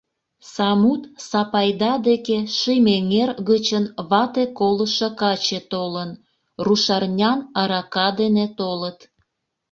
[0.53, 6.09] Самут Сапайда деке Шимеҥер гычын вате колышо каче толын;
[6.65, 8.97] рушарнян арака дене толыт...